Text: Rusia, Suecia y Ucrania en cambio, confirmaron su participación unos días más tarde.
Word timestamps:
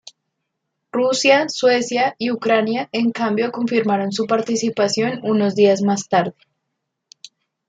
Rusia, 0.91 1.47
Suecia 1.47 2.15
y 2.17 2.31
Ucrania 2.31 2.89
en 2.91 3.11
cambio, 3.11 3.51
confirmaron 3.51 4.11
su 4.11 4.25
participación 4.25 5.19
unos 5.21 5.53
días 5.53 5.83
más 5.83 6.07
tarde. 6.09 6.33